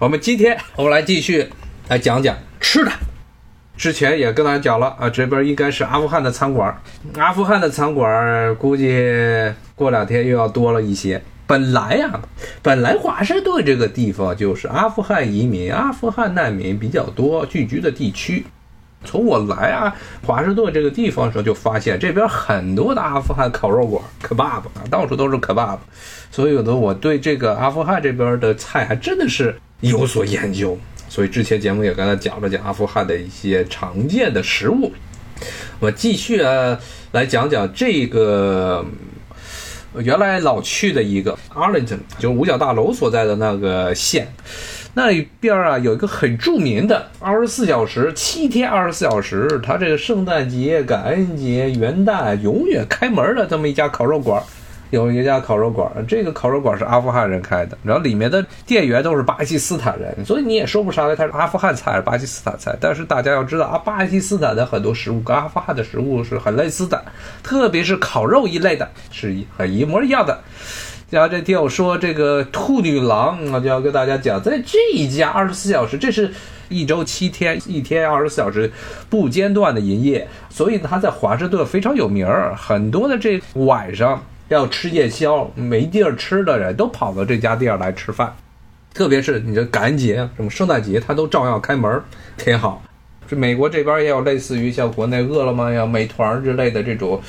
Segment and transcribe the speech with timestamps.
[0.00, 1.46] 我们今天我们来继续
[1.88, 2.90] 来讲讲吃的。
[3.76, 6.74] 之前也跟大家讲了啊，这边应该是阿富汗的餐馆，
[7.18, 8.88] 阿富汗的餐馆估计
[9.74, 11.22] 过两天又要多了一些。
[11.46, 12.18] 本来呀，
[12.62, 18.46] 本来华盛顿这个地方就是阿富汗移民、阿富汗难民比较多聚居的地区。
[19.04, 19.94] 从我来啊
[20.26, 25.76] 华盛顿这个地方的时候，就发现这边很多的阿富汗烤肉馆、kebab 啊，到处都是 kebab。
[26.30, 30.78] 所以呢，我对这个阿富汗这边的菜还真的是有所研究。
[31.08, 34.92] 所以之前节目也跟他讲了讲阿富汗的一些常见的食物。
[35.80, 36.78] 我继续啊
[37.12, 38.84] 来讲讲这个
[39.96, 44.28] 原来老去的一个 Arlington，就是五角大楼所在的那个县。
[44.94, 45.10] 那
[45.40, 54.42] 边啊有一个很著名的二十四小时、七天二十四小时，它这个圣诞节、感恩节、元旦永远开门的这么一家烤肉馆。
[54.90, 62.76] 有一家烤肉馆，这个烤肉馆是阿富汗人开的，然后里面的店员都是巴基斯坦人，所以你也说不上来它是阿富汗菜还是巴基斯坦菜。
[62.80, 67.04] 但是大家要知道啊，巴基斯坦的很多食物跟阿富汗的食物是很类似的，
[67.42, 70.40] 特别是烤肉一类的，是一很一模一样的。
[71.08, 76.32] 然后这天我说这个兔女郎，我就要跟大家讲，在这一家二十四小时，这是
[76.68, 78.70] 一周七天，一天二十四小时
[79.08, 84.20] 不间断的营业，所以它在华盛顿非常有名儿，很多的这晚上。
[84.50, 88.34] 要吃夜宵没地儿吃的人都跑到这家店来吃饭，
[88.92, 92.02] 特别是你这感恩节、什么圣诞节，他都照样开门，
[92.36, 92.82] 挺好。
[93.28, 97.20] 这美国这边也有类似于像国内饿了么呀、美团之类的这种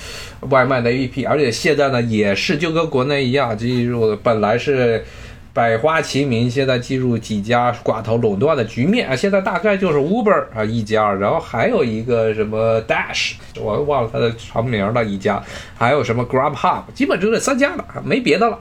[0.50, 5.06] 外卖的 APP，而且现在呢也是就跟国内一样，进入本来是。
[5.54, 9.16] 百花齐鸣，现在进入几家寡头垄断的局面啊！
[9.16, 15.44] 现在大概就是 Uber 啊一家，然后还有一个什么 Dash，我忘了它的长名了，一家，
[15.78, 18.58] 还有什么 Grubhub，基本就这三家了，没别的了。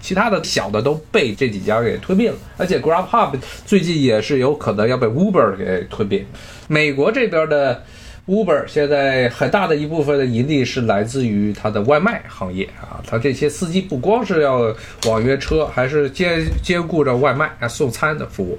[0.00, 6.26] 其他的小的都被这几家给吞并了，而且 Grubhub 最近也是有可能要被 Uber 给吞并。
[6.66, 7.82] 美国这边的。
[8.28, 14.74] Uber 现在很大的一部分的盈利是来自于它的外卖行业啊，它这些司机不光是要
[15.06, 18.58] 网约车，还是兼兼顾着外卖啊送餐的服务。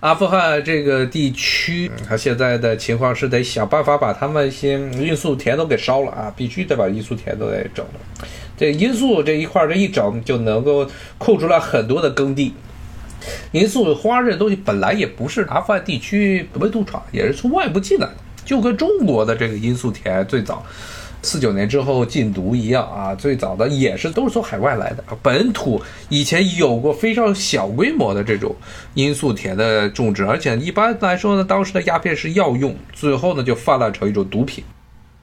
[0.00, 8.26] 阿富汗这个地区，它现在的情况是得想办法把他们些罂粟田都给烧了啊，必须得把罂粟田都得整了。
[8.56, 10.88] 这罂粟这一块这一整，就能够
[11.18, 12.54] 空出来很多的耕地。
[13.52, 18.14] 罂粟花这东西本来也不是阿富汗地区本土产，也是从外部进来的。
[18.46, 20.64] 就跟中国的这个罂粟田最早
[21.22, 25.02] 四九年之后禁毒一样啊，最早的也是都是从海外来的。
[25.20, 28.54] 本土以前有过非常小规模的这种
[28.94, 34.62] 罂粟田的种植，而且一般来说呢，当时的鸦片是药用，最后呢就泛滥成一种毒品。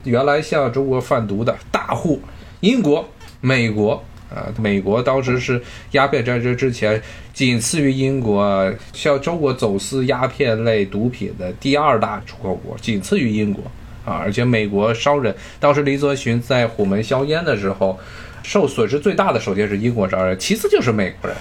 [0.04, 2.20] 原来向中国贩毒的大户，
[2.60, 3.08] 英国、
[3.40, 4.04] 美国。
[4.34, 5.62] 呃，美国当时是
[5.92, 7.00] 鸦片战争之前
[7.34, 13.64] 仅次于英国，向中国走私鸦片类毒品的第二大出口国，仅次于英国
[14.04, 14.14] 啊。
[14.16, 18.00] 而且美国商人当时林则徐在虎门销烟的时候，
[18.42, 21.38] 受损失最大的首先是英国商人，其次就是美国人。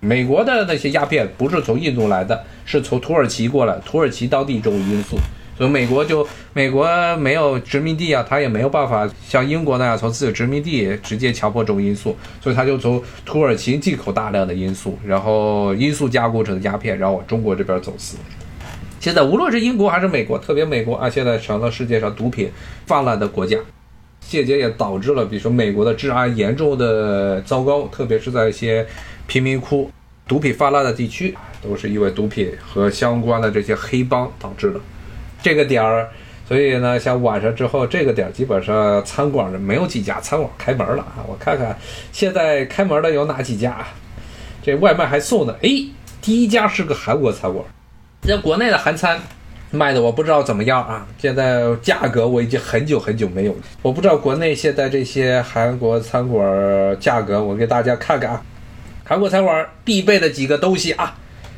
[0.00, 5.16] 美国的那些鸦片不是从印度来的，是从土耳其过来，土耳其当地这种罂粟。
[5.62, 6.84] 所以美国就美国
[7.18, 18.16] 没有殖民地啊，他也没有办法像英国那样从自己殖民地直接强迫种罂粟，所以他就从土耳其进口大量的罂粟，然后罂粟加工成鸦片，然后往中国这边走私。
[18.98, 22.50] 现在无论是英国还是美国，特别美国啊，现在成了世界上毒品
[22.86, 23.56] 泛滥的国家，
[24.28, 28.84] 间接也导致了，比如说美国的治安严重的糟糕，特别是在一些
[29.28, 29.88] 贫民窟、
[30.26, 34.80] 毒品泛滥的地区，都是因为毒品和相关的这些黑帮导致的。
[35.42, 36.08] 这个点儿，
[36.48, 41.24] 所以呢，像晚上之后这个点儿，基本上餐馆儿没有几家餐馆开门了啊。
[41.26, 41.76] 我看看
[42.12, 43.88] 现在开门的有哪几家啊，
[44.62, 45.52] 这外卖还送的。
[45.62, 45.68] 哎，
[46.20, 47.64] 第一家是个韩国餐馆，
[48.22, 49.20] 在国内的韩餐
[49.70, 51.06] 卖的我不知道怎么样啊。
[51.18, 58.42] 现在价格我已经很久很久没有，我不知道国内现在这些韩国餐馆价格，我给大家看看啊。
[59.04, 61.16] 韩国餐馆必备的几个东西啊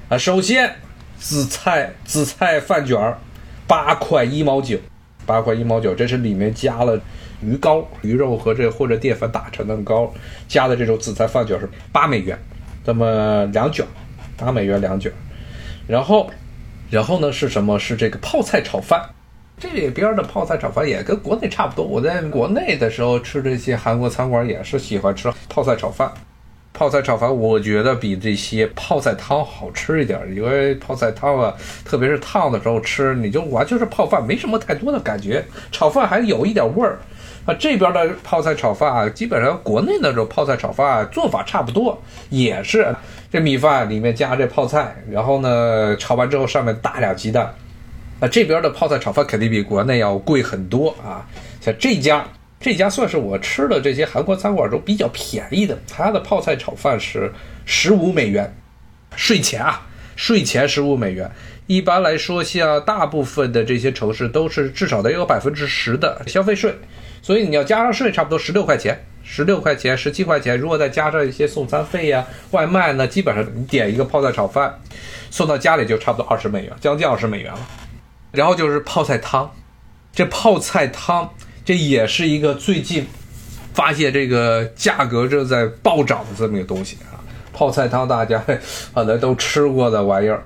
[0.08, 0.76] 啊，首先
[1.18, 3.18] 紫菜紫菜饭卷儿。
[3.66, 4.78] 八块一毛九，
[5.26, 7.00] 八块一毛九，这是里面加了
[7.42, 10.12] 鱼膏、鱼肉和这或者淀粉打成的膏，
[10.48, 12.38] 加的这种紫菜饭卷是八美元，
[12.84, 13.86] 这么两卷，
[14.36, 15.12] 八美元两卷。
[15.86, 16.30] 然后，
[16.90, 17.78] 然后呢是什么？
[17.78, 19.02] 是这个泡菜炒饭。
[19.56, 21.86] 这里边的泡菜炒饭也跟国内差不多。
[21.86, 26.12] 我在国内的时候吃这些韩国餐馆也是喜欢吃泡菜炒饭。
[26.76, 31.54] 泡菜炒饭，我觉得比这些泡菜汤好吃一点，因为泡菜汤啊，
[31.84, 35.44] 特别是烫的时候吃，你就完全是泡饭，没什么太多的感觉。
[35.70, 36.98] 炒饭还有一点味儿，
[37.46, 41.96] 啊，这边的泡菜炒饭啊，基本上国内那种泡菜炒饭做法差不多，
[42.28, 42.92] 也是
[43.30, 47.54] 这米饭里面加这泡菜，然后呢炒完之后上面打俩鸡蛋，
[48.18, 51.24] 啊，这边的泡菜炒饭肯定比国内要贵很多啊。
[51.60, 52.26] 像这家，
[52.64, 57.30] 这家算是我吃的这些韩国餐馆中比较便宜的，它的泡菜炒饭是
[57.66, 58.56] 十五美元，
[59.14, 61.30] 税前啊，税前十五美元。
[61.66, 66.74] 一般来说，像大部分的这些城市都是至少得有百分之十的消费税，
[67.20, 68.98] 所以你要加上税，差不多十六块钱。
[69.22, 74.80] 十六块钱、十七块钱，如果再加上一些送餐费呀、外卖呢，基本上你点一个泡菜炒饭，
[75.30, 77.60] 送到家里就差不多二十美元，将近二十美元了。
[78.32, 79.50] 然后就是泡菜汤，
[80.14, 81.30] 这泡菜汤
[81.64, 83.06] 这也是一个最近
[83.72, 87.18] 发现这个价格正在暴涨的这么一个东西啊。
[87.52, 88.42] 泡菜汤大家
[88.92, 90.44] 可能都吃过的玩意儿。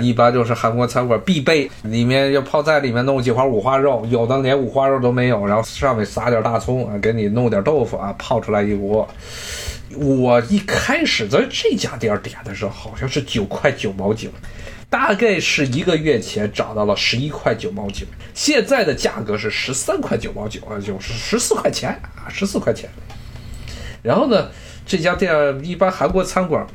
[0.00, 9.08] 一般就是韩国餐馆必备，里面要泡菜，里面弄几块五花肉，有的连五花肉都没有，然后上面撒点大葱啊，给你弄点豆腐啊，泡出来一锅。
[9.96, 14.28] 我一开始在这家店点的时候，好像是九块九毛九，
[14.90, 22.88] 大概是一个月前涨到了十一块九毛九，现在的价格是十三块九毛九啊，就是十四块钱啊，十四块钱。
[24.02, 24.50] 然后呢，
[24.86, 25.32] 这家店
[25.62, 26.66] 一般韩国餐馆。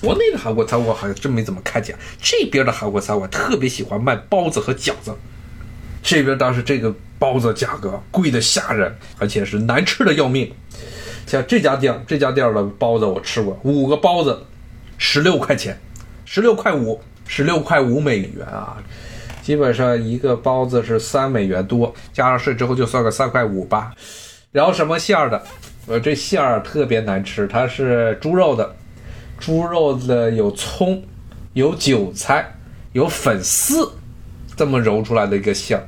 [0.00, 5.12] 国内的韩国餐馆好像真没怎么看见，这边的韩国餐馆特别喜欢卖包子和饺子。
[6.00, 10.52] 这边当时这个包子价格贵的吓人，而且是难吃的要命。
[11.26, 14.46] 像这家店，这家店的包子我吃过，五个包子
[14.98, 15.76] 十六块钱，
[16.24, 18.76] 十六块五，十六块五美元啊！
[19.42, 23.92] 基本上一个包子是三美元多，加上税之后就算个三块五吧。
[24.50, 25.40] 然后什么馅儿的？
[25.86, 28.74] 呃，这馅儿特别难吃，它是猪肉的。
[29.38, 31.02] 猪肉的有葱，
[31.52, 32.52] 有韭菜，
[32.92, 33.88] 有粉丝，
[34.56, 35.84] 这么揉出来的一个馅儿。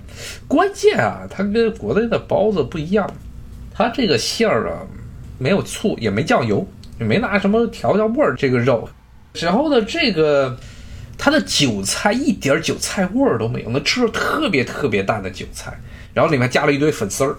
[0.46, 3.10] 关键啊，它跟国内的包子不一样，
[3.74, 4.86] 它这个馅儿啊，
[5.38, 6.66] 没有醋，也没酱油，
[6.98, 8.34] 也没拿什么调调味儿。
[8.36, 8.88] 这个肉，
[9.34, 10.56] 然后呢，这个
[11.20, 15.78] 它的韭菜一点韭菜味儿都没有，那吃着特别特别淡的韭菜，
[16.14, 17.36] 然后里面加了一堆粉丝儿，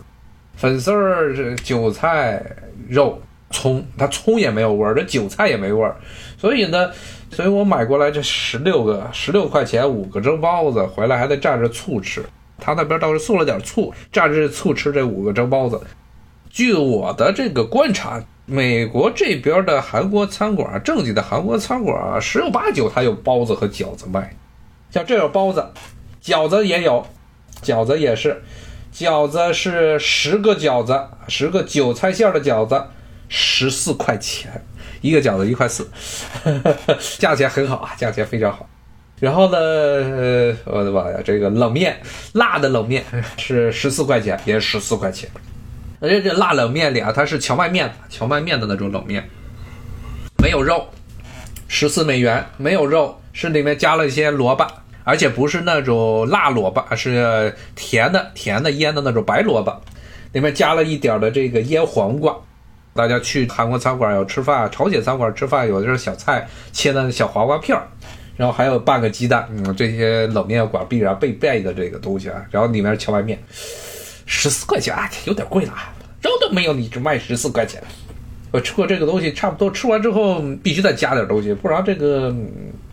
[0.55, 2.41] 粉丝儿、这韭菜、
[2.87, 3.21] 肉。
[3.53, 5.93] 葱，它葱也没有味儿，这韭菜也没味儿，
[6.37, 6.89] 所以呢，
[7.31, 12.23] 所以我买过来这十六个，十六块钱五个蒸包子，回来还得蘸着醋吃。
[12.57, 15.81] 他那边倒是送了点醋，蘸着醋吃这五个蒸包子。
[16.49, 24.35] 据我的这个观察，美国这边的韩国餐馆，正经的韩国餐馆，十有八九它有包子和饺子卖。
[24.89, 25.65] 像这有包子，
[26.21, 27.05] 饺子也有，
[27.61, 28.43] 饺子也是，
[28.93, 32.83] 饺子是十个饺子，十个韭菜馅的饺子。
[33.33, 34.61] 十四块钱
[34.99, 35.89] 一个饺子，一块四，
[37.17, 38.67] 价钱很好啊，价钱非常好。
[39.21, 39.57] 然后呢，
[40.65, 41.97] 我的妈呀，这个冷面，
[42.33, 43.05] 辣的冷面
[43.38, 45.29] 是十四块钱，也是十四块钱。
[46.01, 49.24] 而且这辣冷面里啊，它是荞麦面，荞麦面的那种冷面，
[50.42, 50.88] 没有肉，
[51.68, 54.65] 十四美元，没有肉，是里面加了一些萝卜，
[55.03, 59.80] 而且不是那种辣萝卜，是甜的，甜的腌的那种白萝卜，
[60.31, 62.36] 里面加了一点的这个腌黄瓜。
[62.94, 67.88] 大家去韩国餐馆要吃饭，朝鲜餐馆吃饭，有的是小菜切的小黄瓜片儿，
[68.36, 72.44] 然后还有半个鸡蛋，嗯，这些冷面馆必然必备的这个东西啊。
[72.50, 73.39] 然后里面荞麦面，
[74.25, 75.73] 十四块钱啊，有点贵了，
[76.21, 77.81] 肉都没有，你只卖十四块钱。
[78.51, 82.33] 我吃过这个东西，差不多吃完之后必须再加点东西，不然这个。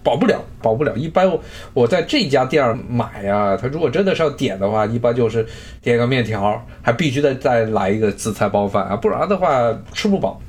[0.00, 0.96] 保不了，保不了。
[0.96, 1.30] 一般
[1.74, 5.46] 我在这家店买呀，他如果真的是要点的话，一般就是
[5.82, 10.40] 点个面条，还必须得再来一个紫菜包饭啊，不然的话吃不饱。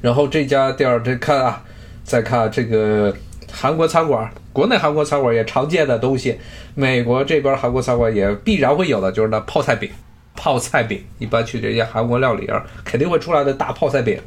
[0.00, 1.62] 然后这家店儿这看啊，
[2.04, 3.14] 再看这个
[3.52, 6.38] 韩国餐馆，国内韩国餐馆也常见的东西，
[6.74, 9.90] 美国这边韩国餐馆也必然会有的，就是那泡菜饼。
[10.36, 14.18] 泡菜饼一般去这些韩国料理啊肯定会出来的大泡菜饼。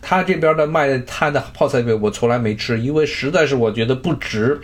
[0.00, 4.58] 他这边的卖摊的泡菜饼我从来没吃，因为实在是我觉得不值，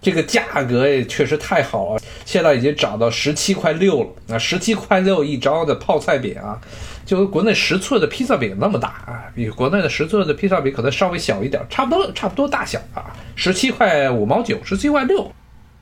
[0.00, 4.08] 这个价格也确实太好了，现在已经涨到十七块六了。
[4.26, 6.60] 那十七块六一张的泡菜饼啊，
[7.04, 13.15] 就跟国内十寸的披萨饼那么大啊，比国内的十寸的披萨饼可能稍微小一点，差不多差不多大小啊。
[13.36, 15.30] 十七块五毛九，十七块六，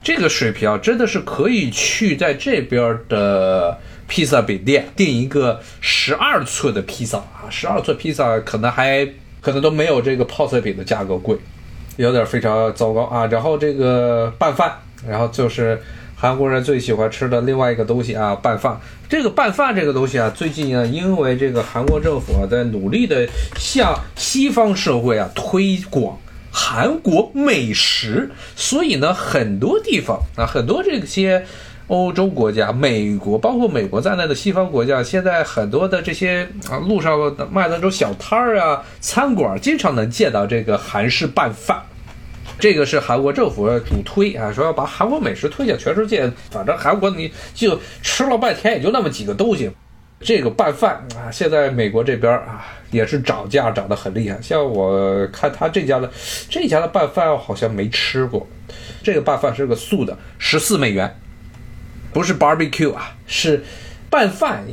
[0.02, 3.78] 这个水平啊，真的是可以去在这边的。
[4.06, 9.08] 披萨饼店订一个十二寸的披萨啊，十二寸披萨可能还
[9.40, 11.34] 可能都没有这个泡菜饼的价格贵，
[11.96, 13.26] 有点非常糟糕啊。
[13.28, 14.70] 然后这个拌饭，
[15.08, 15.80] 然后就是
[16.14, 18.78] 韩国人最喜欢吃的另外一个东西啊，拌饭。
[19.08, 26.14] 这个拌饭这个东西啊，最近呢，因为这个韩国政府啊在努力的向西方社会啊推广
[26.54, 31.44] 韩国美食，所以呢，很多地方啊，很多这些。
[31.88, 37.18] 欧洲国家、美国，包括美国在内的西方国家，现在很多的这些啊路上
[37.52, 41.82] 卖的那种小摊儿啊、餐馆，经常能见到这个韩式拌饭。
[42.58, 46.32] 这个是韩国政府主推啊，说要把韩国美食推向全世界。
[46.50, 49.70] 反正韩国你就吃了半天，也就那么几个东西。
[50.24, 54.40] 这个拌饭啊，现在美国这边啊也是涨价涨得很厉害。
[54.40, 56.10] 像我看他这家的
[56.48, 58.46] 这家的拌饭好像没吃过，
[59.02, 61.14] 这个拌饭是个素的，十四美元。
[62.12, 63.62] 不是 barbecue 啊，是
[64.08, 64.64] 拌饭。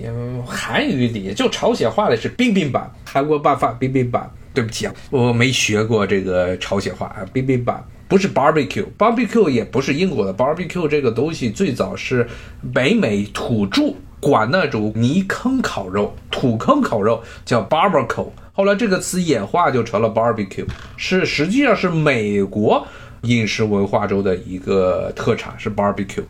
[0.45, 4.31] 韩语里就朝鲜话里是冰冰版，韩国拌饭冰冰版。
[4.53, 12.27] 对不起啊，我没学过这个朝鲜话啊，冰冰版不是 barbecue，barbecue 也不是英国的 barbecue 这个东西最早是
[12.73, 22.85] 北美土著管那种泥坑烤肉、土坑烤肉叫 barbecue，后来这个词演化就成了 barbecue，是实际上是美国
[23.23, 26.23] 饮食文化中的一个特产是 barbecue。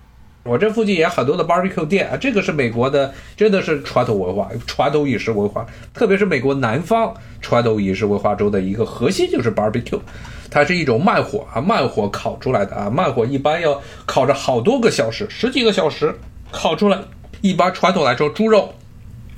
[0.44, 10.00] 我这附近也很多的 barbecue 店啊，这个是美国的，真的是传统文化、传统饮食文化，特别是美国南方传统饮食文化中的一个核心就是 barbecue，
[10.50, 16.16] 它是一种慢火啊，慢火烤出来的啊，慢火一般要烤着好多个小时，十几个小时
[16.52, 16.98] 烤出来。
[17.42, 18.74] 一般传统来说，猪肉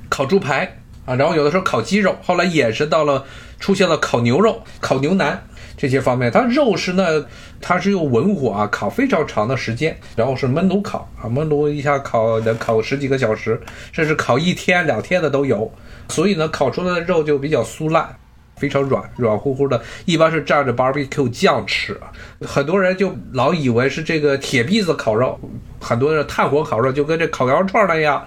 [0.10, 3.26] 烤猪排啊，然后有的时候烤鸡肉，后来衍生到了
[3.60, 5.44] 出现了烤牛肉、烤牛腩。
[5.76, 7.26] 这些方面，它肉是呢，
[7.60, 13.60] 它是用文火啊烤非常长的时间，然后是焖炉烤啊，焖炉一下烤能烤十几个小时，
[13.92, 15.70] 甚至烤一天两天的都有。
[16.10, 18.16] 所以呢，烤出来的肉就比较酥烂，
[18.56, 21.98] 非常软软乎乎的，一般是蘸着 barbecue 酱吃。
[22.42, 25.40] 很多人就老以为是这个铁篦子烤肉，
[25.80, 28.26] 很多的炭火烤肉就跟这烤羊肉串那样。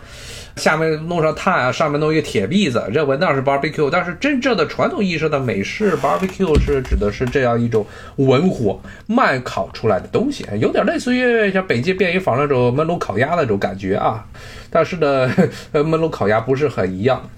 [0.56, 3.90] 下面弄上炭啊，上面弄一个铁篦子，认为那是 barbecue。
[3.92, 14.24] 但是真正的传统意义上的美式 barbecue 是指的是这样一种文火慢烤出来的东西，有点类似于像北京便宜坊那种焖炉烤鸭那种感觉啊。
[14.70, 15.28] 但是呢，
[15.74, 17.28] 焖炉烤鸭不是很一样。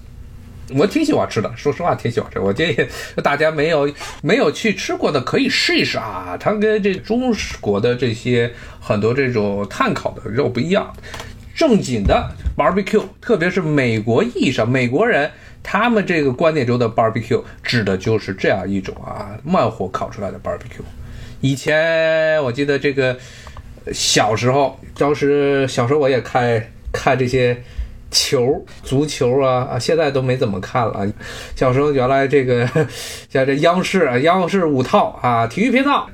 [0.76, 2.38] 我挺喜欢吃的，说实话挺喜欢吃。
[2.38, 2.76] 我建议
[3.22, 3.90] 大家没有
[4.22, 6.37] 没有去吃过的可以试一试啊。
[6.38, 10.92] 它跟这中国的这些很多这种炭烤的肉不一样。
[11.54, 15.28] 正经的 barbecue，特别是美国意义上，美国人
[15.60, 20.84] 他们这个观念中的 barbecue 指的就是这样一种啊，慢火烤出来的 barbecue。
[21.40, 23.18] 以前我记得这个
[23.92, 27.60] 小时候，当时小时候我也看看这些
[28.10, 31.06] 球，足球啊啊，现在都没怎么看了。
[31.54, 32.66] 小时候原来这个
[33.30, 36.08] 像这央视啊，央视五套啊，体育频道。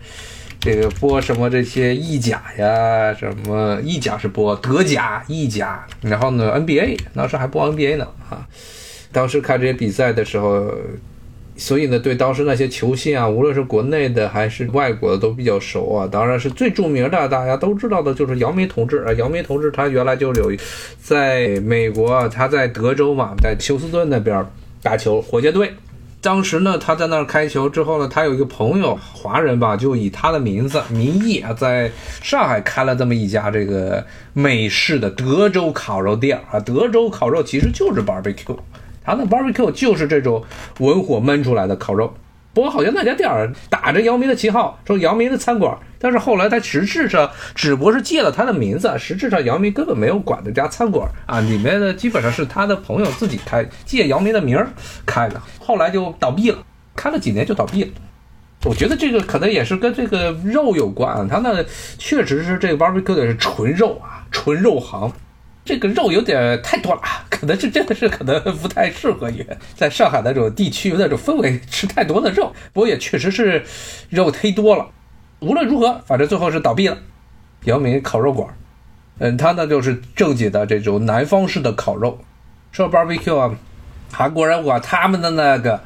[0.60, 3.12] 这个播什么这些意甲呀？
[3.12, 8.48] 什么意甲是播德甲、意甲，然后呢 NBA，当时还播 NBA 呢啊！
[9.12, 10.72] 当时看这些比赛的时候，
[11.56, 16.08] 所以呢，对当时那些球星啊，无论是国内的还是外国的，都比较熟啊。
[16.10, 19.12] 当然是最著名的，大家都知道的就是姚明同志啊。
[19.14, 20.52] 姚明同志他原来就有
[21.00, 24.44] 在美国，他在德州嘛，在休斯顿那边
[24.82, 25.72] 打球，火箭队。
[26.20, 31.90] 当时呢，他在那儿开球之后呢，他有一个朋友，华人吧，就以他的名字名义啊，在
[32.22, 36.58] 上海开了这么一家这个美式的德州烤肉店啊。
[36.58, 38.56] 德州烤肉其实就是 barbecue，
[39.04, 40.42] 他那 barbecue 就是这种
[40.78, 42.12] 文火焖出来的烤肉。
[42.52, 54.68] 不过好像那家店儿打着姚明的旗号，说姚明的餐馆，但是后来他实质上只不过是借了他的名字，实质上姚明根本没有管这家餐馆啊，里面的基本上是他的朋友自己开，借姚明的名儿
[55.04, 56.58] 开的，后来就倒闭了，
[56.94, 57.90] 开了几年就倒闭了。
[58.64, 61.60] 我觉得这个可能也是跟这个肉有关啊，他那
[61.98, 65.12] 确实是这个 barbecue 的是纯肉啊，纯肉行。
[65.64, 67.00] 这个肉有点太多了，
[67.44, 69.46] 可能是真的是可能不太适合于
[69.76, 72.50] 在上海那种地区那种氛围吃太多的肉。
[72.72, 73.62] 不过也确实是
[74.08, 74.86] 肉忒多了。
[75.40, 76.96] 无论如何，反正最后是倒闭了。
[77.64, 78.48] 姚明烤肉馆，
[79.18, 82.18] 嗯，他呢就是正经的这种南方式的烤肉。
[82.72, 83.54] 说 barbecue 啊，
[84.10, 85.78] 韩国人管他们的那个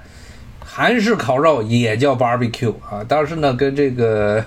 [0.61, 4.45] 韩式烤肉也叫 barbecue 啊，但是呢跟这个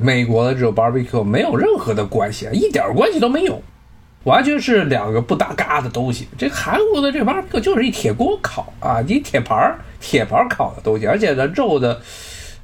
[0.00, 3.62] 美国的这种 barbecue 没有任何的关系啊，一点关系都没有。
[4.24, 6.26] 完全是两个不搭嘎的东西。
[6.36, 12.00] 这韩国的这 barbecue 就是一铁锅烤啊，一铁盘儿、铁盘烤的东西，而且呢，肉的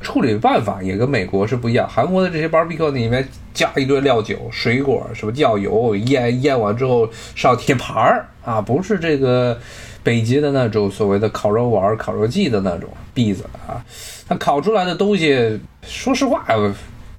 [0.01, 1.89] 处理办法也跟美国是不一样。
[1.89, 9.59] 韩国的这些 barbecue 里面加一堆料酒、水果，什么酱油腌腌完之后上铁盘儿啊，不是这个
[10.03, 13.85] 北极的那种所谓的烤肉丸、烤肉季的那种篦子啊。
[14.27, 16.47] 它烤出来的东西，说实话，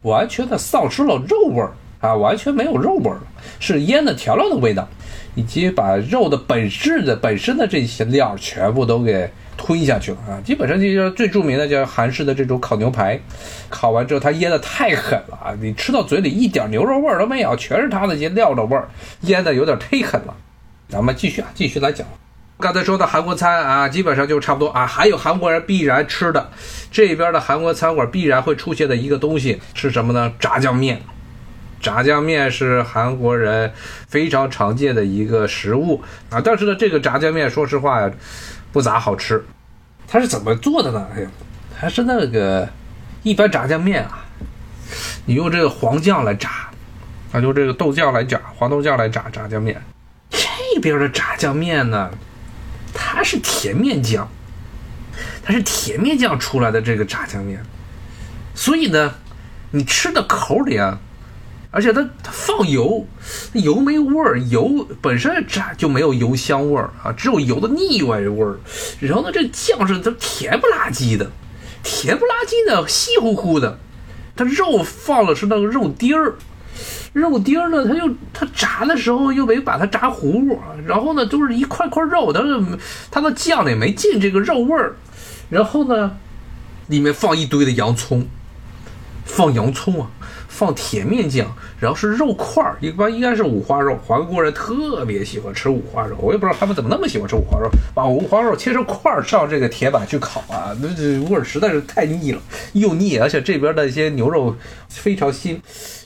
[0.02, 1.72] 完全的丧失了肉味儿。
[2.02, 3.22] 啊，完全没有肉味了，
[3.60, 4.88] 是腌的调料的味道，
[5.36, 10.42] 以及把肉的本质的本身的这些料全部都给吞下去了啊！
[10.44, 13.20] 基本上就是最著名的叫韩式的这种烤牛排，
[13.70, 15.54] 烤完之后它腌的太狠了啊！
[15.62, 18.90] 你吃到嘴里一点牛肉味儿都没有，全是它那些料的味儿，
[19.22, 20.36] 腌的有点忒狠了。
[20.90, 22.08] 咱们继续啊，继续来讲。
[22.60, 24.86] 刚才说的韩国餐啊，基本上就差不多啊。
[24.86, 26.50] 还有韩国人必然吃的，
[26.92, 30.34] 这边的韩国餐馆必然会出现的一个东西是什么呢？
[30.40, 31.00] 炸酱面。
[31.82, 33.74] 炸酱面是韩国人
[34.08, 38.12] 非常常见的一个食物啊，但是呢，这个炸酱面说实话呀，
[38.72, 39.44] 不咋好吃。
[40.08, 41.08] 它是怎么做的呢？
[41.16, 41.30] 哎呀，
[41.76, 42.70] 还是那个
[43.24, 44.24] 一般炸酱面啊，
[45.26, 46.70] 你用这个黄酱来炸，
[47.32, 49.82] 啊，用这个豆酱来炸，黄豆酱来炸炸酱面。
[50.30, 52.12] 这边的炸酱面呢，
[52.94, 54.30] 它是甜面酱，
[55.44, 57.62] 它是甜面酱出来的这个炸酱面，
[58.54, 59.16] 所以呢，
[59.72, 61.00] 你吃的口里啊。
[61.72, 63.08] 而且它它放油，
[63.54, 68.60] 油没味儿，油本身炸就没有油香味儿啊，只有油的腻歪味儿。
[69.00, 71.32] 然后呢，这酱是它甜不拉几的，
[71.82, 73.80] 甜不拉几的，稀乎乎的。
[74.36, 76.36] 它肉放了是那个肉丁儿，
[77.14, 82.42] 肉丁儿呢，它又它炸的时候又没把它炸糊，然后呢，都是一块块肉，它
[83.10, 84.96] 它的酱也没进这个肉味儿。
[85.50, 86.18] 然后呢，
[86.88, 88.28] 里面放一堆的洋葱，
[89.34, 90.08] 放洋葱啊。
[90.48, 91.48] 放甜面酱，
[91.80, 93.98] 然后是肉块儿，一般应该是五花肉。
[94.06, 102.42] 韩国人特别喜欢吃五花肉，我也不知道他们怎么那么喜欢吃五花肉，把五花肉切成块儿上这个铁板去烤啊，那这味儿实在是太腻了，
[102.74, 104.56] 又腻，而且这边的一些牛肉
[104.88, 105.58] 非常腥。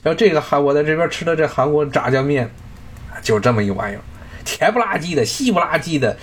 [0.04, 2.50] 然后这个韩我在这边吃的这韩国炸酱面，
[3.22, 4.02] 就这么一玩意儿，
[4.46, 6.16] 甜不拉几的，稀不拉几的，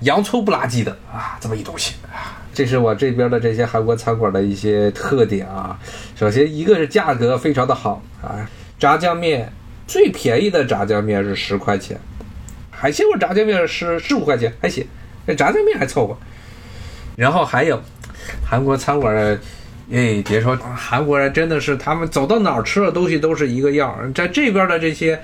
[0.00, 2.42] 洋葱不拉几的啊，这么一东西啊。
[2.56, 5.78] 这是我这边的这些韩国餐馆的一些特点啊。
[6.18, 8.48] 首先，一个是价格非常的好啊，
[8.78, 9.52] 炸酱面
[9.86, 12.00] 最便宜的炸酱面是十块钱，
[12.70, 14.86] 海鲜味炸酱面是十五块钱，还行，
[15.26, 16.16] 那炸酱面还凑合。
[17.14, 17.78] 然后还有
[18.42, 19.14] 韩国餐馆，
[19.92, 25.20] 哎，别说韩国人真的是他们走到哪儿吃的东西都是一个样，在这边的这些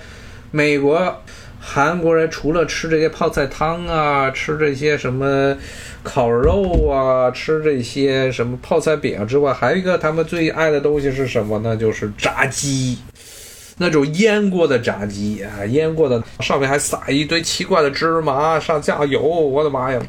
[0.50, 1.22] 美国。
[1.64, 5.56] 韩国人除了吃这些泡菜汤啊，吃这些什么
[6.02, 11.76] 烤肉啊，吃这些什么泡菜饼之外，还有一个他们最爱的东西是什么呢？
[11.76, 12.98] 就是炸鸡，
[13.78, 20.02] 那种腌过的炸鸡啊，腌过的，上面还撒一堆奇怪的芝麻，上酱油，我的妈呀！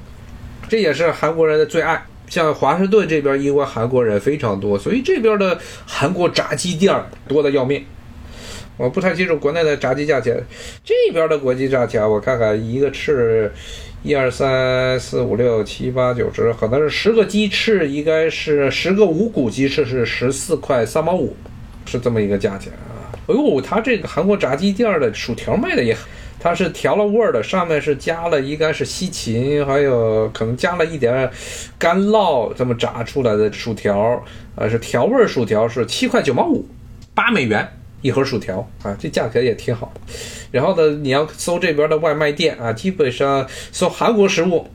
[0.68, 2.04] 这也是韩国人的最爱。
[2.28, 7.86] 像华盛顿这边，因为韩国人非常多，所以这边的韩国炸鸡店多的要命。
[8.76, 10.36] 我不太清楚国内的炸鸡价钱，
[10.84, 13.52] 这边的国际价钱我看看，一个翅，
[14.02, 21.36] 一二三四五六七八九十，可能是十个鸡翅，应该是十个无骨鸡翅是十四块三毛五，
[21.86, 23.14] 是这么一个价钱啊。
[23.28, 25.96] 哎呦，他这个韩国炸鸡店的薯条卖的也，
[26.40, 31.30] 它是调了味儿的，上面是加了应该是西芹，还有可能加了一点
[31.78, 34.22] 干酪，这么炸出来的薯条，
[34.56, 36.66] 呃，是调味薯条，是七块九毛五，
[37.14, 37.66] 八美元。
[38.04, 39.92] 一盒薯条啊，这价格也挺好。
[40.52, 44.68] 然后呢，你要搜这边的外卖店啊，基本上搜韩国食物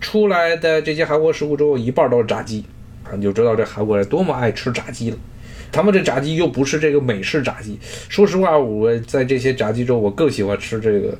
[0.00, 2.64] 出来的这些韩国食物中，有一半都是炸鸡
[3.04, 5.16] 啊，你就知道这韩国人多么爱吃炸鸡了。
[5.72, 7.78] 他们这炸鸡又不是这个美式炸鸡。
[8.08, 11.18] 说实话，我在这些炸鸡中，我更喜欢吃这个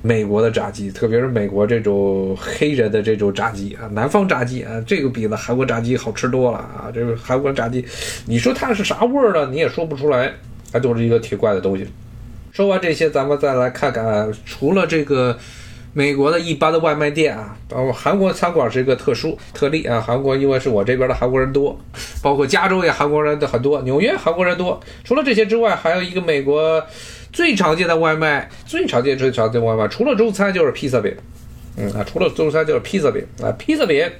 [0.00, 6.90] 美国的炸鸡，特别是美国这种黑人的这种炸鸡啊，南方炸鸡啊，这个比那韩国炸鸡好吃多了啊。
[6.92, 7.84] 这个韩国炸鸡，
[8.26, 9.48] 你说它是啥味儿呢？
[9.52, 10.32] 你也说不出来。
[10.74, 11.86] 它就是一个挺怪的东西。
[12.50, 15.38] 说完这些，咱们再来看看，除了这个
[15.92, 20.00] 美国的一般的外卖店啊，包括韩国餐馆是一个特殊特例啊。
[20.00, 21.78] 韩国因为是我这边的韩国人多，
[22.20, 24.80] 包括加州也韩国人的很多，纽约韩国人多。
[25.04, 26.84] 除了这些之外，还有一个美国
[27.32, 31.14] 最常见的外卖，最常见最常见的外卖，除了中餐就是披萨饼。
[31.76, 34.10] 嗯啊，除了中餐就是披萨饼啊，披萨饼。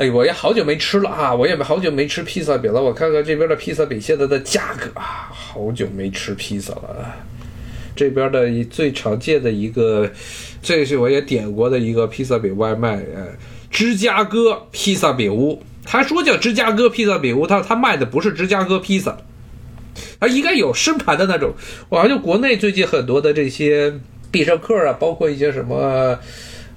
[0.00, 1.34] 哎，我也好久没吃了啊！
[1.34, 2.82] 我也好久没吃披萨饼了。
[2.82, 7.14] 我看看这边的披萨饼现在的价格啊，好久没吃披萨了。
[7.94, 10.10] 这边的最常见的一个，
[10.62, 13.26] 这是我也点过的一个披萨饼外卖，呃，
[13.70, 15.62] 芝加哥披萨饼屋。
[15.84, 19.18] 他说叫芝加哥披萨饼屋，他他卖的不是芝加哥披萨，
[20.18, 21.52] 他应该有生盘的那种。
[21.90, 23.92] 我好像国内最近很多的这些
[24.30, 26.18] 必胜客啊，包括一些什么。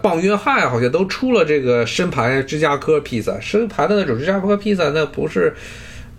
[0.04, 5.54] 棒约翰好像都出了这个生盘芝加哥披萨，生盘的那种芝加哥披萨，那不是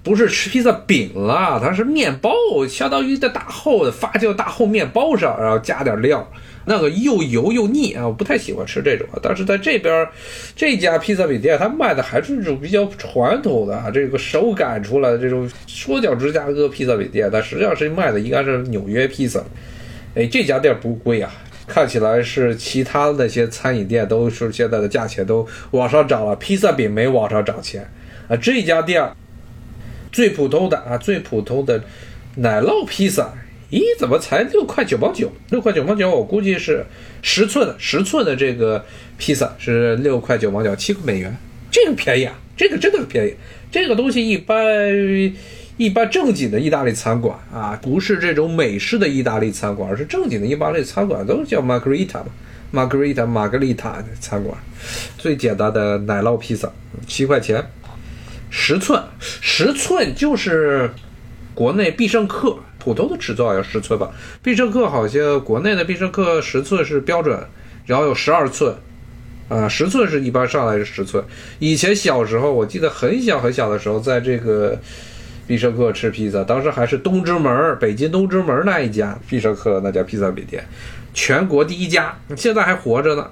[0.03, 2.33] 不是吃披萨饼了，它是面包，
[2.66, 6.27] 相当于在大厚的发酵大厚面包上，然后加点料，
[6.64, 9.07] 那个又油又腻啊，我不太喜欢吃这种。
[9.23, 10.09] 但是在这边
[10.57, 19.44] 这家披萨饼店，它卖的还是这种比较传统的这个手擀出来的这种，说叫芝加哥披萨饼店，但实际上是卖的应该是纽约披萨。
[20.14, 21.31] 哎，这家店不贵啊。
[21.66, 27.88] 看起来是其他那些餐饮店都是现在的价钱都往上涨了，披萨饼没往上涨钱
[28.29, 28.37] 啊。
[28.37, 29.03] 这家店
[30.12, 31.83] 最普通的啊，最普通的
[32.37, 33.33] 奶酪披萨，
[33.70, 35.33] 咦，怎么才六块九毛九？
[35.50, 36.85] 六块九毛九，我估计是
[37.22, 38.85] 十寸的，十寸的这个
[39.16, 41.35] 披萨是六块九毛九，七个美元，
[41.70, 43.35] 这个便宜啊，这个真的便宜。
[43.70, 44.57] 这个东西一般。
[45.76, 52.26] 一般正经的意大利餐馆啊，不是这种美式的意大利餐馆，而是正经的意大利餐馆，都是叫 Margarita 嘛
[52.72, 54.56] ，Margarita 玛格丽塔的餐馆。
[55.18, 56.70] 最简单的奶酪披萨，
[57.08, 57.70] 七块钱，
[58.50, 60.92] 十寸，十寸就是
[61.54, 64.12] 国内必胜客普通的尺寸要十寸吧？
[64.42, 67.37] 必胜客好像国内的必胜客十寸是标准，
[67.87, 68.76] 然后有十二寸，
[69.48, 71.24] 啊，十寸是一般上来是十寸。
[71.58, 74.78] 以前小时候，我记得很小很小的时候，在这个。
[75.46, 80.64] 必胜客吃披萨，当时还是东直门，北京东直门那一家必胜客那家披萨饼店，
[81.12, 83.28] 全国第一家，现在还活着呢。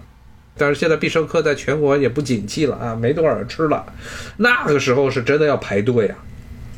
[0.57, 3.87] 但是现在必胜客在全国也不景气了啊，没多少人吃了。
[4.37, 6.18] 那个时候是真的要排队啊，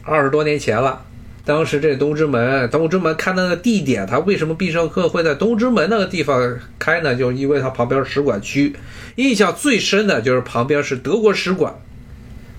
[0.05, 1.03] 二十多年前了。
[1.44, 7.14] 当时这东直门，东直门看那个地点，它为什么必胜客会在东直门那个地方开呢？
[7.16, 8.75] 就因为它旁边使馆区。
[9.16, 11.75] 印象最深的就是旁边是德国使馆。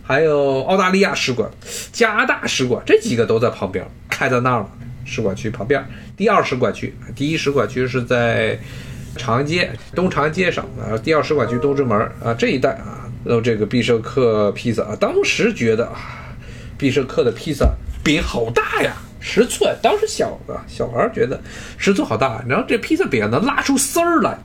[0.07, 1.49] 还有澳大利亚使馆、
[1.91, 4.69] 加拿大使馆，这几个都在旁边，开在那儿了。
[5.03, 5.83] 使馆区旁边，
[6.15, 8.59] 第二使馆区，第一使馆区是在
[9.15, 10.97] 长安街东长安街上啊。
[10.97, 14.97] 第二使馆区东直门啊这一带啊，有这个必胜客披萨啊。
[14.99, 16.35] 当时觉得啊，
[16.77, 17.67] 必胜客的披萨
[18.03, 19.75] 饼好大呀，十寸。
[19.81, 21.39] 当时小的小孩觉得
[21.77, 24.37] 十寸好大，然后这披萨饼能拉出丝儿来，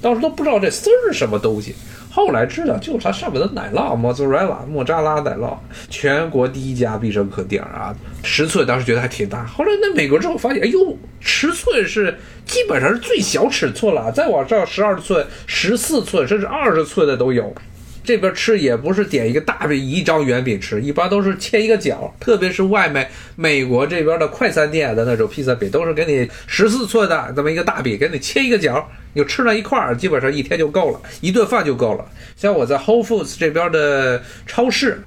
[0.00, 1.74] 当时都不知道这丝儿是什么东西。
[2.10, 5.56] 后来知道，就是它上面的奶酪，莫扎拉莫扎拉奶酪，
[5.88, 7.94] 全国第一家必胜客店啊，
[8.24, 9.44] 十寸，当时觉得还挺大。
[9.46, 17.54] 后来那美国之后发现，哎呦，十寸是基本上是最小尺寸了，再往上十二寸、十四寸，甚至二十寸的都有。
[18.02, 32.04] 这边吃也不是点一个大饼一张圆饼吃，一般都是切一个角，特别是外卖美国这边的快餐店的那种披萨饼，都是给你十四寸的这么一个大饼，给你切一个角，就吃那一块儿，基本上一天就够了，一顿饭就够了。
[32.36, 35.02] 像我在 Whole Foods 这边的超市，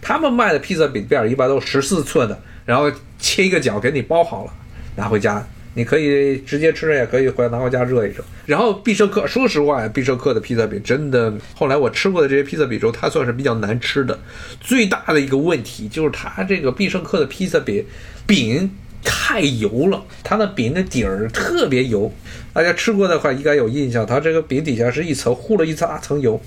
[0.00, 4.52] 他们卖的披萨饼片一般都是十四寸的，然后切一个角给你包好了，
[4.96, 5.46] 拿回家。
[5.74, 8.24] 你可以直接吃，也可以回来拿回家热一热。
[8.46, 14.18] 然后必胜客，说实话，必胜客的披萨饼真的，后来我吃过的这些披萨饼中，它算是比较难吃的。
[14.60, 17.84] 最大的一个问题就是它这个必胜客的披萨饼
[18.26, 18.68] 饼
[19.04, 22.12] 太油了，它的饼的底儿特别油。
[22.58, 26.40] 大家吃过的话应该有印象，它这个饼底下是一层糊了一大层油。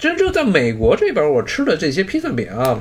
[0.00, 2.76] 真正在美国这边，我吃的这些披萨饼啊。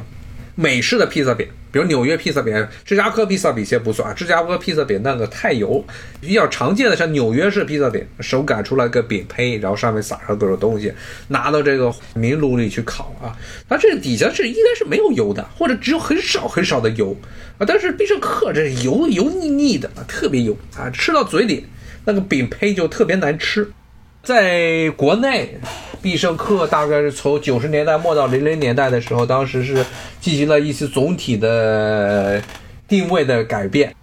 [0.55, 5.85] 美式的披萨饼，比如纽约披萨饼、芝加哥披萨饼先不算，芝加哥披萨饼那个太油。
[6.19, 10.91] 比较常见的像纽约式披萨饼，手擀出来个饼胚，然后上面撒上各种东西，
[11.27, 13.37] 拿到这个明炉里去烤啊。
[13.69, 17.15] 它这底下是应该是没有油的，或者只有很少很少的油
[17.59, 17.65] 啊。
[17.67, 21.65] 但是必胜客这油油腻腻的，特别油啊，吃到嘴里
[22.05, 23.71] 那个饼胚就特别难吃。
[24.23, 25.57] 在国内，
[26.01, 29.85] 必胜客大概是从九十年代末到零零年代的时候，当时是
[30.21, 32.41] 进行了一次总体的
[32.87, 33.93] 定位的改变，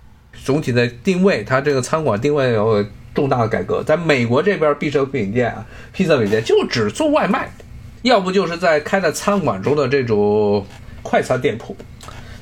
[0.44, 2.84] 总体的定位，它这个餐馆定位有
[3.14, 3.82] 重大的改革。
[3.82, 7.50] 在美国这边，必胜饼店啊，披萨饼店就只做外卖，
[8.02, 10.66] 要不就是在开在餐馆中的这种
[11.02, 11.74] 快餐店铺，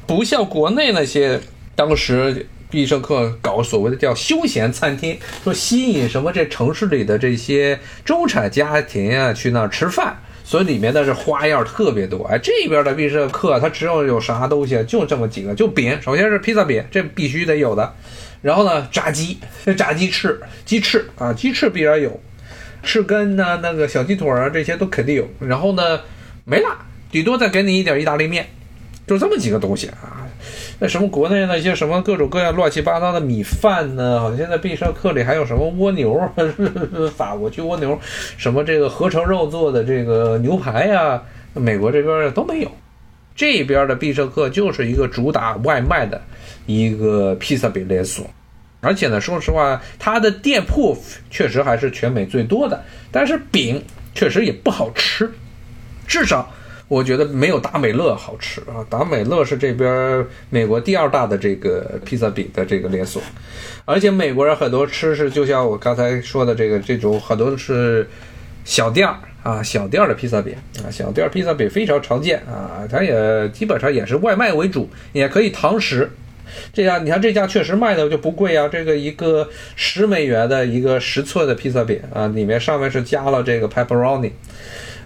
[0.05, 1.41] 不像国内那些
[1.77, 2.45] 当时。
[2.71, 12.25] 必胜客搞所谓的叫休闲餐厅，说吸引什么这城市里的这些中产家庭啊去那儿吃饭，所以里面的是花样特别多。
[12.25, 17.95] 哎，这边的必胜客它只有有啥东西，就这么几个，就饼，首先是披萨饼，这必须得有的。
[18.43, 19.39] 然后呢，炸鸡，
[19.77, 22.21] 炸鸡翅，鸡翅啊，鸡翅必然有，
[22.83, 25.29] 翅根呢，那个小鸡腿啊，这些都肯定有。
[25.41, 26.01] 然后呢，
[26.45, 26.69] 没了，
[27.11, 28.47] 顶多再给你一点意大利面，
[29.07, 30.18] 就这么几个东西啊。
[30.81, 34.21] 那什么国内那些什么各种各样乱七八糟的米饭呢？
[34.21, 36.21] 好像现在必胜客里还有什么蜗牛，
[37.17, 37.99] 法国去蜗牛，
[38.37, 41.21] 什么这个合成肉做的这个牛排呀，
[41.53, 42.71] 美国这边都没有。
[43.35, 46.21] 这边的必胜客就是一个主打外卖的
[46.67, 48.25] 一个披萨饼连锁，
[48.81, 50.97] 而且呢，说实话，它的店铺
[51.29, 55.29] 确实还是全美最多的，但是饼确实也不好吃，
[56.07, 56.53] 至少。
[56.89, 58.81] 我觉得没有达美乐好吃啊！
[58.89, 63.23] 达美乐是这边美国第二大的这个披萨饼的这个连锁，
[63.85, 68.09] 而且美国人很多吃是就像我刚才说的这个这种很多是
[68.65, 76.11] 小店儿啊，小店儿的披萨饼啊，小店儿披萨饼非常常见啊，它也基本上也是外卖为主，也可以堂食。
[76.73, 79.47] 这家你看这家确实卖的就不贵啊，这个一个
[79.77, 84.31] 十美元的一个十寸的披萨饼啊，里面上面是加了这个 pepperoni、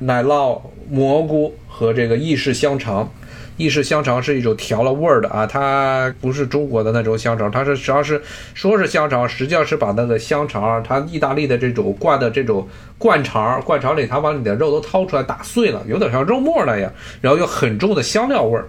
[0.01, 3.11] 奶酪、蘑菇和这个意式香肠。
[3.59, 8.21] 意式香肠是一种调了味儿的啊，它不是中国的那种香肠，它是实际上是
[8.55, 18.67] 说是香肠，实际上是把那个香肠，它意大利的这种灌的这种灌肠，灌肠里它把你的肉都掏出来打碎了，有点像肉末那样，然后有很重的香料味儿。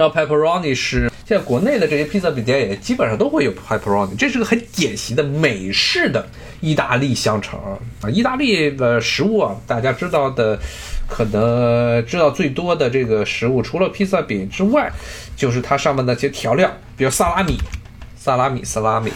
[0.00, 6.26] 然后 pepperoni 是现在国内的这些披萨饼店也基本上都会有 pepperoni，这是个很典型的美式的
[6.62, 7.60] 意大利香肠
[8.00, 8.08] 啊。
[8.08, 10.58] 意大利的食物啊，大家知道的。
[11.06, 14.88] 可能知道最多的这个食物，除了披萨饼之外，
[15.36, 17.58] 就是它上面那些调料，比如萨拉米、
[18.16, 19.10] 萨拉米、萨拉米，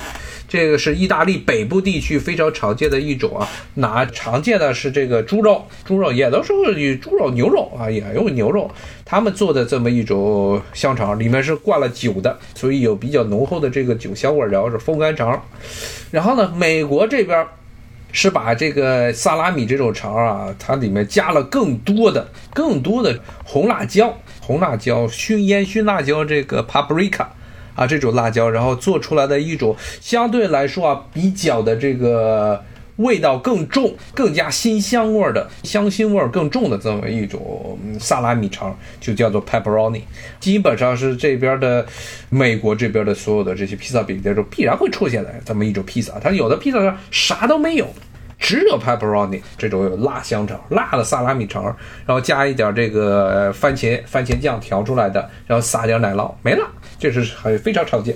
[0.49, 3.49] 这个是意大利北部地区非常常见的一种啊。
[3.75, 8.71] 拿常见的是这个猪肉，猪肉也都是以猪肉、牛肉啊，也用牛肉，
[9.05, 15.43] 他们做的这么一种香肠，里面是灌了酒的，所以有比较浓厚的这个酒香味，然后是风干肠。
[16.11, 17.47] 然后呢，美国这边。
[18.17, 27.27] 是把这个萨拉米这种肠啊，它里面加了更多的、更多的红辣椒、红辣椒熏烟熏辣椒，这个 paprika
[27.75, 32.63] 啊这种辣椒，然后做出来的一种相对来说啊比较的这个。
[32.99, 40.01] 味道更重、更加辛香味的香辛味更重的这么一种萨拉米肠，就叫做 pepperoni。
[40.39, 41.85] 基本上是这边的
[42.31, 46.21] 美国这边的所有的这些披萨饼店中必然会出现的这么一种披萨。
[46.21, 47.93] 它有的披萨上啥都没有，
[48.45, 51.65] 只有 pepperoni 这种有辣香肠、辣的萨拉米肠，
[52.05, 58.15] 然后加一点这个番茄番茄酱调出来的，然后撒点奶酪，没了，这是很非常常见。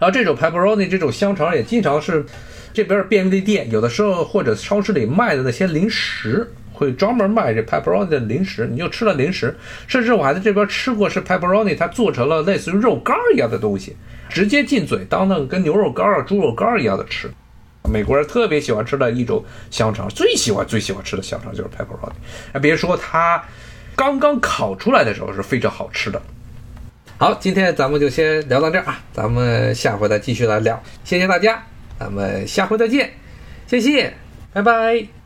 [0.00, 2.26] 然后这种 pepperoni 这种香肠也经常是。
[2.74, 9.54] 这边便利店有的时候或者超市里卖的那些零食，会专门卖这 pepperoni 的零食，你就吃了零食。
[9.86, 13.94] 甚至我还在这边吃过，是 pepperoni，它做成了类似于肉干一样的东西，
[14.30, 17.30] 直接进嘴当那个跟牛肉干啊、猪肉干一样的吃。
[17.88, 22.12] 美国人特别喜欢吃的一种香肠，最喜欢最喜欢吃的香肠就是 pepperoni。
[22.52, 23.42] 哎，别说它
[23.96, 26.20] 刚刚烤出来的时候是非常好吃的。
[27.18, 30.82] 好，今天咱们就先聊到这儿啊，咱们下回再继续来聊。
[31.04, 31.62] 谢谢大家。
[31.98, 33.12] 咱们下回再见，
[33.68, 34.12] 谢谢，
[34.52, 35.21] 拜拜。